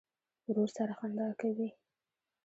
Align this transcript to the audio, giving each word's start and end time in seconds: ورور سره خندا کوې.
ورور 0.47 0.69
سره 0.77 0.93
خندا 0.99 1.27
کوې. 1.39 1.69